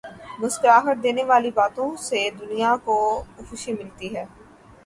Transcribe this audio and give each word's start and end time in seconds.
مسکراہٹ 0.41 0.95
دینے 1.03 1.23
والی 1.23 1.51
باتوں 1.59 1.89
سے 2.07 2.19
دنیا 2.39 2.75
کو 2.85 2.95
خوشی 3.47 3.73
ملتی 3.73 4.07
ہے۔ 4.15 4.25